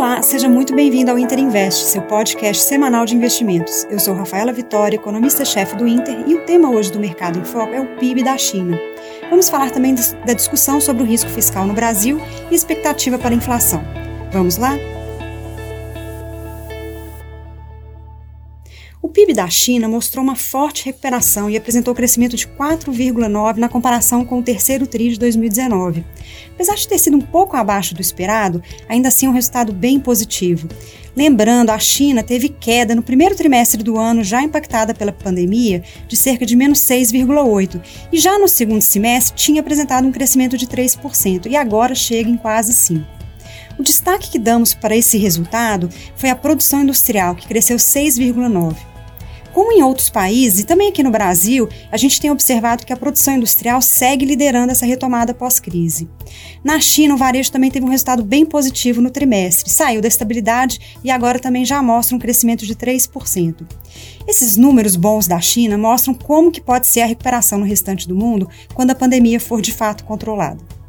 Olá, 0.00 0.22
seja 0.22 0.48
muito 0.48 0.74
bem-vindo 0.74 1.10
ao 1.10 1.18
Inter 1.18 1.38
Invest, 1.38 1.88
seu 1.88 2.00
podcast 2.00 2.62
semanal 2.62 3.04
de 3.04 3.14
investimentos. 3.14 3.86
Eu 3.90 3.98
sou 3.98 4.14
Rafaela 4.14 4.50
Vitória, 4.50 4.96
economista-chefe 4.96 5.76
do 5.76 5.86
Inter, 5.86 6.24
e 6.26 6.34
o 6.34 6.40
tema 6.46 6.70
hoje 6.70 6.90
do 6.90 6.98
Mercado 6.98 7.38
em 7.38 7.44
Foco 7.44 7.74
é 7.74 7.80
o 7.82 7.96
PIB 7.98 8.24
da 8.24 8.38
China. 8.38 8.80
Vamos 9.28 9.50
falar 9.50 9.70
também 9.70 9.94
da 10.24 10.32
discussão 10.32 10.80
sobre 10.80 11.02
o 11.02 11.06
risco 11.06 11.28
fiscal 11.28 11.66
no 11.66 11.74
Brasil 11.74 12.18
e 12.50 12.54
expectativa 12.54 13.18
para 13.18 13.28
a 13.28 13.34
inflação. 13.34 13.84
Vamos 14.32 14.56
lá? 14.56 14.72
O 19.02 19.08
PIB 19.08 19.32
da 19.32 19.48
China 19.48 19.88
mostrou 19.88 20.22
uma 20.22 20.36
forte 20.36 20.84
recuperação 20.84 21.48
e 21.48 21.56
apresentou 21.56 21.94
crescimento 21.94 22.36
de 22.36 22.46
4,9% 22.46 23.56
na 23.56 23.66
comparação 23.66 24.26
com 24.26 24.38
o 24.38 24.42
terceiro 24.42 24.86
TRI 24.86 25.12
de 25.12 25.18
2019. 25.18 26.04
Apesar 26.52 26.74
de 26.74 26.86
ter 26.86 26.98
sido 26.98 27.16
um 27.16 27.20
pouco 27.22 27.56
abaixo 27.56 27.94
do 27.94 28.02
esperado, 28.02 28.62
ainda 28.86 29.08
assim 29.08 29.24
é 29.24 29.30
um 29.30 29.32
resultado 29.32 29.72
bem 29.72 29.98
positivo. 29.98 30.68
Lembrando, 31.16 31.70
a 31.70 31.78
China 31.78 32.22
teve 32.22 32.50
queda 32.50 32.94
no 32.94 33.02
primeiro 33.02 33.34
trimestre 33.34 33.82
do 33.82 33.98
ano, 33.98 34.22
já 34.22 34.42
impactada 34.42 34.92
pela 34.92 35.12
pandemia, 35.12 35.82
de 36.06 36.14
cerca 36.14 36.44
de 36.44 36.54
menos 36.54 36.80
6,8%, 36.80 37.80
e 38.12 38.18
já 38.18 38.38
no 38.38 38.46
segundo 38.46 38.82
semestre 38.82 39.34
tinha 39.34 39.62
apresentado 39.62 40.06
um 40.06 40.12
crescimento 40.12 40.58
de 40.58 40.66
3%, 40.66 41.46
e 41.46 41.56
agora 41.56 41.94
chega 41.94 42.28
em 42.28 42.36
quase 42.36 42.74
5%. 42.74 43.06
O 43.78 43.82
destaque 43.82 44.30
que 44.30 44.38
damos 44.38 44.74
para 44.74 44.94
esse 44.94 45.16
resultado 45.16 45.88
foi 46.14 46.28
a 46.28 46.36
produção 46.36 46.82
industrial, 46.82 47.34
que 47.34 47.48
cresceu 47.48 47.78
6,9%. 47.78 48.89
Como 49.52 49.72
em 49.72 49.82
outros 49.82 50.08
países 50.08 50.60
e 50.60 50.64
também 50.64 50.88
aqui 50.88 51.02
no 51.02 51.10
Brasil, 51.10 51.68
a 51.90 51.96
gente 51.96 52.20
tem 52.20 52.30
observado 52.30 52.86
que 52.86 52.92
a 52.92 52.96
produção 52.96 53.34
industrial 53.34 53.82
segue 53.82 54.24
liderando 54.24 54.70
essa 54.70 54.86
retomada 54.86 55.34
pós-crise. 55.34 56.08
Na 56.62 56.78
China, 56.78 57.14
o 57.14 57.16
varejo 57.16 57.50
também 57.50 57.70
teve 57.70 57.84
um 57.84 57.90
resultado 57.90 58.22
bem 58.22 58.46
positivo 58.46 59.00
no 59.00 59.10
trimestre, 59.10 59.68
saiu 59.68 60.00
da 60.00 60.06
estabilidade 60.06 60.98
e 61.02 61.10
agora 61.10 61.40
também 61.40 61.64
já 61.64 61.82
mostra 61.82 62.14
um 62.14 62.20
crescimento 62.20 62.64
de 62.64 62.76
3%. 62.76 63.66
Esses 64.28 64.56
números 64.56 64.94
bons 64.94 65.26
da 65.26 65.40
China 65.40 65.76
mostram 65.76 66.14
como 66.14 66.52
que 66.52 66.60
pode 66.60 66.86
ser 66.86 67.00
a 67.00 67.06
recuperação 67.06 67.58
no 67.58 67.64
restante 67.64 68.06
do 68.06 68.14
mundo 68.14 68.48
quando 68.72 68.92
a 68.92 68.94
pandemia 68.94 69.40
for 69.40 69.60
de 69.60 69.72
fato 69.72 70.04
controlada. 70.04 70.79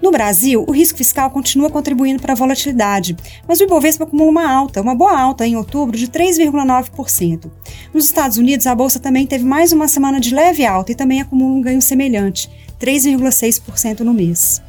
No 0.00 0.12
Brasil, 0.12 0.64
o 0.66 0.72
risco 0.72 0.98
fiscal 0.98 1.28
continua 1.30 1.70
contribuindo 1.70 2.22
para 2.22 2.32
a 2.32 2.36
volatilidade, 2.36 3.16
mas 3.48 3.58
o 3.58 3.64
Ibovespa 3.64 4.04
acumula 4.04 4.30
uma 4.30 4.50
alta, 4.50 4.80
uma 4.80 4.94
boa 4.94 5.18
alta 5.18 5.46
em 5.46 5.56
outubro 5.56 5.96
de 5.96 6.06
3,9%. 6.06 7.50
Nos 7.92 8.04
Estados 8.04 8.36
Unidos, 8.38 8.66
a 8.66 8.74
bolsa 8.74 9.00
também 9.00 9.26
teve 9.26 9.44
mais 9.44 9.72
uma 9.72 9.88
semana 9.88 10.20
de 10.20 10.32
leve 10.32 10.64
alta 10.64 10.92
e 10.92 10.94
também 10.94 11.20
acumula 11.20 11.52
um 11.52 11.60
ganho 11.60 11.82
semelhante, 11.82 12.48
3,6% 12.80 14.00
no 14.00 14.14
mês. 14.14 14.62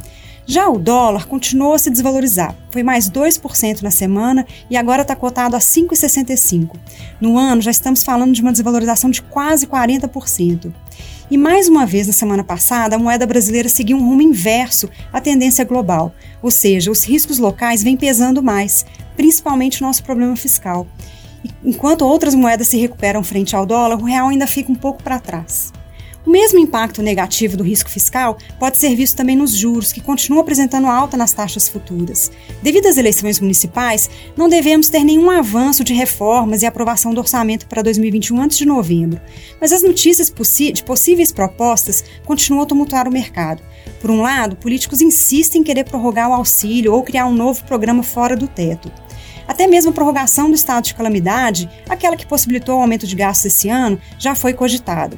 Já 0.47 0.67
o 0.67 0.79
dólar 0.79 1.27
continuou 1.27 1.75
a 1.75 1.77
se 1.77 1.91
desvalorizar, 1.91 2.55
foi 2.71 2.81
mais 2.81 3.07
2% 3.07 3.83
na 3.83 3.91
semana 3.91 4.47
e 4.67 4.75
agora 4.75 5.03
está 5.03 5.15
cotado 5.15 5.55
a 5.55 5.59
5,65. 5.59 6.75
No 7.21 7.37
ano, 7.37 7.61
já 7.61 7.69
estamos 7.69 8.03
falando 8.03 8.33
de 8.33 8.41
uma 8.41 8.51
desvalorização 8.51 9.11
de 9.11 9.21
quase 9.21 9.67
40%. 9.67 10.73
E 11.31 11.37
mais 11.37 11.67
uma 11.67 11.85
vez, 11.85 12.07
na 12.07 12.13
semana 12.13 12.43
passada, 12.43 12.95
a 12.95 12.99
moeda 12.99 13.27
brasileira 13.27 13.69
seguiu 13.69 13.97
um 13.97 14.07
rumo 14.07 14.21
inverso 14.21 14.89
à 15.13 15.21
tendência 15.21 15.63
global, 15.63 16.11
ou 16.41 16.49
seja, 16.49 16.89
os 16.89 17.03
riscos 17.03 17.37
locais 17.37 17.83
vêm 17.83 17.95
pesando 17.95 18.41
mais, 18.41 18.83
principalmente 19.15 19.81
o 19.81 19.85
nosso 19.85 20.03
problema 20.03 20.35
fiscal. 20.35 20.87
Enquanto 21.63 22.01
outras 22.01 22.33
moedas 22.33 22.67
se 22.67 22.77
recuperam 22.77 23.23
frente 23.23 23.55
ao 23.55 23.65
dólar, 23.65 23.99
o 23.99 24.05
real 24.05 24.29
ainda 24.29 24.47
fica 24.47 24.71
um 24.71 24.75
pouco 24.75 25.03
para 25.03 25.19
trás. 25.19 25.71
O 26.29 26.31
mesmo 26.31 26.59
impacto 26.59 27.01
negativo 27.01 27.57
do 27.57 27.63
risco 27.63 27.89
fiscal 27.89 28.37
pode 28.59 28.77
ser 28.77 28.95
visto 28.95 29.17
também 29.17 29.35
nos 29.35 29.51
juros, 29.51 29.91
que 29.91 29.99
continuam 29.99 30.43
apresentando 30.43 30.85
alta 30.85 31.17
nas 31.17 31.31
taxas 31.31 31.67
futuras. 31.67 32.31
Devido 32.61 32.85
às 32.85 32.97
eleições 32.97 33.39
municipais, 33.39 34.11
não 34.37 34.47
devemos 34.47 34.89
ter 34.89 35.03
nenhum 35.03 35.31
avanço 35.31 35.83
de 35.83 35.91
reformas 35.91 36.61
e 36.61 36.67
aprovação 36.67 37.15
do 37.15 37.19
orçamento 37.19 37.65
para 37.65 37.81
2021 37.81 38.41
antes 38.41 38.59
de 38.59 38.65
novembro. 38.67 39.19
Mas 39.59 39.73
as 39.73 39.81
notícias 39.81 40.31
de 40.71 40.83
possíveis 40.83 41.31
propostas 41.31 42.03
continuam 42.27 42.61
a 42.61 42.67
tumultuar 42.67 43.07
o 43.07 43.11
mercado. 43.11 43.63
Por 43.99 44.11
um 44.11 44.21
lado, 44.21 44.55
políticos 44.55 45.01
insistem 45.01 45.61
em 45.61 45.63
querer 45.63 45.85
prorrogar 45.85 46.29
o 46.29 46.33
auxílio 46.33 46.93
ou 46.93 47.01
criar 47.01 47.25
um 47.25 47.33
novo 47.33 47.63
programa 47.63 48.03
fora 48.03 48.35
do 48.35 48.47
teto. 48.47 48.91
Até 49.47 49.65
mesmo 49.65 49.89
a 49.89 49.93
prorrogação 49.95 50.47
do 50.47 50.55
estado 50.55 50.85
de 50.85 50.93
calamidade, 50.93 51.67
aquela 51.89 52.15
que 52.15 52.27
possibilitou 52.27 52.77
o 52.77 52.81
aumento 52.81 53.07
de 53.07 53.15
gastos 53.15 53.45
esse 53.45 53.67
ano, 53.67 53.99
já 54.19 54.35
foi 54.35 54.53
cogitada. 54.53 55.17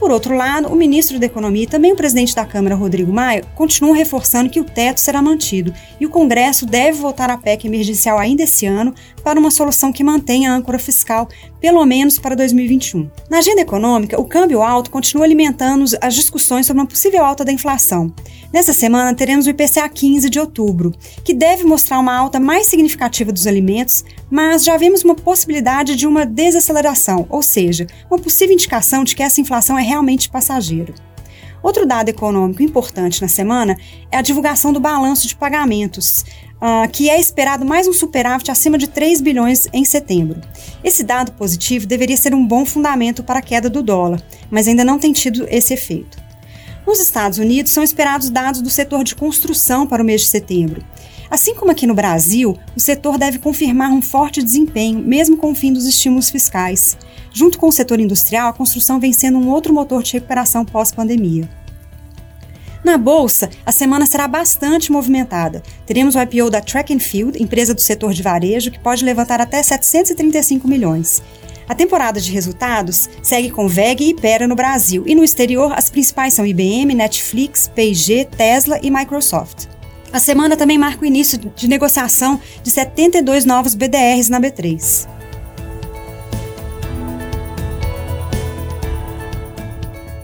Por 0.00 0.10
outro 0.10 0.34
lado, 0.34 0.68
o 0.68 0.74
ministro 0.74 1.18
da 1.18 1.26
Economia 1.26 1.64
e 1.64 1.66
também 1.66 1.92
o 1.92 1.94
presidente 1.94 2.34
da 2.34 2.46
Câmara, 2.46 2.74
Rodrigo 2.74 3.12
Maia, 3.12 3.44
continuam 3.54 3.94
reforçando 3.94 4.48
que 4.48 4.58
o 4.58 4.64
teto 4.64 4.98
será 4.98 5.20
mantido 5.20 5.74
e 6.00 6.06
o 6.06 6.08
Congresso 6.08 6.64
deve 6.64 6.96
votar 6.96 7.28
a 7.28 7.36
PEC 7.36 7.66
emergencial 7.66 8.18
ainda 8.18 8.44
esse 8.44 8.64
ano 8.64 8.94
para 9.22 9.38
uma 9.38 9.50
solução 9.50 9.92
que 9.92 10.04
mantenha 10.04 10.50
a 10.50 10.54
âncora 10.54 10.78
fiscal, 10.78 11.28
pelo 11.60 11.84
menos 11.84 12.18
para 12.18 12.34
2021. 12.34 13.10
Na 13.28 13.38
agenda 13.38 13.60
econômica, 13.60 14.20
o 14.20 14.24
câmbio 14.24 14.62
alto 14.62 14.90
continua 14.90 15.24
alimentando 15.24 15.84
as 16.00 16.14
discussões 16.14 16.66
sobre 16.66 16.80
uma 16.80 16.86
possível 16.86 17.24
alta 17.24 17.44
da 17.44 17.52
inflação. 17.52 18.12
Nessa 18.52 18.72
semana, 18.72 19.14
teremos 19.14 19.46
o 19.46 19.50
IPCA 19.50 19.88
15 19.88 20.28
de 20.28 20.40
outubro, 20.40 20.92
que 21.24 21.32
deve 21.32 21.64
mostrar 21.64 21.98
uma 21.98 22.16
alta 22.16 22.40
mais 22.40 22.66
significativa 22.66 23.32
dos 23.32 23.46
alimentos, 23.46 24.04
mas 24.30 24.64
já 24.64 24.76
vemos 24.76 25.04
uma 25.04 25.14
possibilidade 25.14 25.94
de 25.94 26.06
uma 26.06 26.26
desaceleração, 26.26 27.26
ou 27.28 27.42
seja, 27.42 27.86
uma 28.10 28.18
possível 28.18 28.54
indicação 28.54 29.04
de 29.04 29.14
que 29.14 29.22
essa 29.22 29.40
inflação 29.40 29.78
é 29.78 29.82
realmente 29.82 30.28
passageira. 30.28 30.92
Outro 31.62 31.86
dado 31.86 32.08
econômico 32.08 32.62
importante 32.62 33.20
na 33.20 33.28
semana 33.28 33.76
é 34.10 34.16
a 34.16 34.22
divulgação 34.22 34.72
do 34.72 34.80
balanço 34.80 35.28
de 35.28 35.36
pagamentos, 35.36 36.24
uh, 36.60 36.90
que 36.90 37.08
é 37.08 37.18
esperado 37.18 37.64
mais 37.64 37.88
um 37.88 37.92
superávit 37.92 38.50
acima 38.50 38.76
de 38.76 38.86
3 38.86 39.20
bilhões 39.20 39.66
em 39.72 39.84
setembro. 39.84 40.40
Esse 40.84 41.02
dado 41.02 41.32
positivo 41.32 41.86
deveria 41.86 42.16
ser 42.16 42.34
um 42.34 42.46
bom 42.46 42.64
fundamento 42.64 43.22
para 43.22 43.38
a 43.38 43.42
queda 43.42 43.70
do 43.70 43.82
dólar, 43.82 44.22
mas 44.50 44.68
ainda 44.68 44.84
não 44.84 44.98
tem 44.98 45.12
tido 45.12 45.46
esse 45.48 45.74
efeito. 45.74 46.18
Nos 46.86 47.00
Estados 47.00 47.38
Unidos, 47.38 47.72
são 47.72 47.82
esperados 47.82 48.30
dados 48.30 48.60
do 48.60 48.70
setor 48.70 49.04
de 49.04 49.14
construção 49.14 49.86
para 49.86 50.02
o 50.02 50.06
mês 50.06 50.22
de 50.22 50.28
setembro. 50.28 50.84
Assim 51.30 51.54
como 51.54 51.70
aqui 51.70 51.86
no 51.86 51.94
Brasil, 51.94 52.58
o 52.74 52.80
setor 52.80 53.16
deve 53.16 53.38
confirmar 53.38 53.92
um 53.92 54.02
forte 54.02 54.42
desempenho, 54.42 54.98
mesmo 54.98 55.36
com 55.36 55.52
o 55.52 55.54
fim 55.54 55.72
dos 55.72 55.86
estímulos 55.86 56.28
fiscais. 56.28 56.98
Junto 57.32 57.56
com 57.56 57.68
o 57.68 57.72
setor 57.72 58.00
industrial, 58.00 58.48
a 58.48 58.52
construção 58.52 58.98
vem 58.98 59.12
sendo 59.12 59.38
um 59.38 59.48
outro 59.48 59.72
motor 59.72 60.02
de 60.02 60.14
recuperação 60.14 60.64
pós-pandemia. 60.64 61.48
Na 62.82 62.96
bolsa, 62.96 63.50
a 63.64 63.70
semana 63.70 64.06
será 64.06 64.26
bastante 64.26 64.90
movimentada. 64.90 65.62
Teremos 65.86 66.14
o 66.14 66.20
IPO 66.20 66.50
da 66.50 66.60
Track 66.60 66.94
and 66.94 66.98
Field, 66.98 67.42
empresa 67.42 67.74
do 67.74 67.80
setor 67.80 68.12
de 68.12 68.22
varejo, 68.22 68.70
que 68.70 68.78
pode 68.78 69.04
levantar 69.04 69.40
até 69.40 69.62
735 69.62 70.66
milhões. 70.66 71.22
A 71.68 71.74
temporada 71.74 72.20
de 72.20 72.32
resultados 72.32 73.08
segue 73.22 73.50
com 73.50 73.68
VEG 73.68 74.08
e 74.08 74.14
Pera 74.14 74.48
no 74.48 74.56
Brasil, 74.56 75.04
e 75.06 75.14
no 75.14 75.22
exterior 75.22 75.72
as 75.72 75.90
principais 75.90 76.34
são 76.34 76.44
IBM, 76.46 76.94
Netflix, 76.94 77.70
P&G, 77.72 78.24
Tesla 78.24 78.80
e 78.82 78.90
Microsoft. 78.90 79.66
A 80.12 80.18
semana 80.18 80.56
também 80.56 80.78
marca 80.78 81.02
o 81.02 81.06
início 81.06 81.38
de 81.38 81.68
negociação 81.68 82.40
de 82.62 82.70
72 82.70 83.44
novos 83.44 83.74
BDRs 83.74 84.28
na 84.28 84.40
B3. 84.40 85.19